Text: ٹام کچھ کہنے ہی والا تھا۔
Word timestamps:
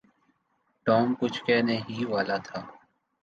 ٹام 0.85 1.13
کچھ 1.19 1.39
کہنے 1.45 1.77
ہی 1.89 2.05
والا 2.05 2.37
تھا۔ 2.37 2.59